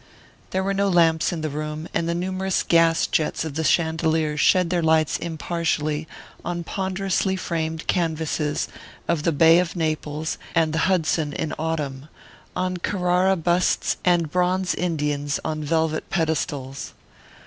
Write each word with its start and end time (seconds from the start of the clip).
There 0.49 0.63
were 0.63 0.73
no 0.73 0.89
lamps 0.89 1.31
in 1.31 1.41
the 1.41 1.49
room, 1.51 1.87
and 1.93 2.09
the 2.09 2.15
numerous 2.15 2.63
gas 2.63 3.05
jets 3.05 3.45
of 3.45 3.53
the 3.53 3.63
chandelier 3.63 4.35
shed 4.35 4.71
their 4.71 4.81
lights 4.81 5.17
impartially 5.19 6.07
on 6.43 6.63
ponderously 6.63 7.35
framed 7.35 7.85
canvases 7.85 8.67
of 9.07 9.21
the 9.21 9.31
Bay 9.31 9.59
of 9.59 9.75
Naples 9.75 10.39
and 10.55 10.73
the 10.73 10.89
Hudson 10.89 11.33
in 11.33 11.53
Autumn, 11.59 12.09
on 12.55 12.77
Carrara 12.77 13.35
busts 13.35 13.97
and 14.03 14.31
bronze 14.31 14.73
Indians 14.73 15.39
on 15.45 15.63
velvet 15.63 16.09
pedestals. 16.09 16.93